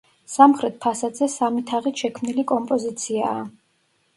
[0.35, 3.45] სამხრეთ ფასადზე სამი თაღით შექმნილი კომპოზიციაა.